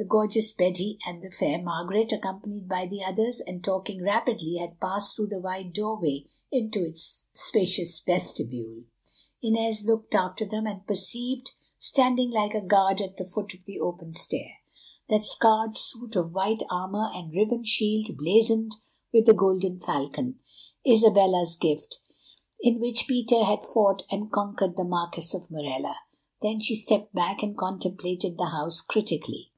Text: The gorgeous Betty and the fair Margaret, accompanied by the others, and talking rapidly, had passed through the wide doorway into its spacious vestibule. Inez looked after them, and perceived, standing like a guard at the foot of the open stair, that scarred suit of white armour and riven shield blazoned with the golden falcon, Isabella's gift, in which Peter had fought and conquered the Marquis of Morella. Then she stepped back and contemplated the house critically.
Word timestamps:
The 0.00 0.04
gorgeous 0.04 0.52
Betty 0.52 0.96
and 1.04 1.20
the 1.24 1.30
fair 1.32 1.60
Margaret, 1.60 2.12
accompanied 2.12 2.68
by 2.68 2.86
the 2.86 3.02
others, 3.02 3.40
and 3.44 3.64
talking 3.64 4.00
rapidly, 4.00 4.58
had 4.58 4.78
passed 4.78 5.16
through 5.16 5.26
the 5.26 5.40
wide 5.40 5.72
doorway 5.72 6.24
into 6.52 6.84
its 6.84 7.26
spacious 7.32 7.98
vestibule. 7.98 8.84
Inez 9.42 9.86
looked 9.86 10.14
after 10.14 10.44
them, 10.46 10.68
and 10.68 10.86
perceived, 10.86 11.50
standing 11.80 12.30
like 12.30 12.54
a 12.54 12.60
guard 12.60 13.00
at 13.00 13.16
the 13.16 13.24
foot 13.24 13.52
of 13.54 13.64
the 13.64 13.80
open 13.80 14.12
stair, 14.12 14.52
that 15.08 15.24
scarred 15.24 15.76
suit 15.76 16.14
of 16.14 16.30
white 16.32 16.62
armour 16.70 17.10
and 17.12 17.34
riven 17.34 17.64
shield 17.64 18.06
blazoned 18.16 18.76
with 19.12 19.26
the 19.26 19.34
golden 19.34 19.80
falcon, 19.80 20.38
Isabella's 20.86 21.56
gift, 21.56 21.98
in 22.60 22.78
which 22.78 23.06
Peter 23.08 23.42
had 23.42 23.64
fought 23.64 24.04
and 24.12 24.30
conquered 24.30 24.76
the 24.76 24.84
Marquis 24.84 25.34
of 25.36 25.50
Morella. 25.50 25.96
Then 26.40 26.60
she 26.60 26.76
stepped 26.76 27.12
back 27.16 27.42
and 27.42 27.58
contemplated 27.58 28.38
the 28.38 28.50
house 28.50 28.80
critically. 28.80 29.50